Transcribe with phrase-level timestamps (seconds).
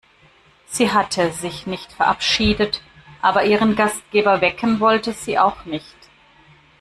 [0.65, 2.81] Sie hatte sich nicht verabschiedet,
[3.21, 5.95] aber ihren Gastgeber wecken wollte sie auch nicht.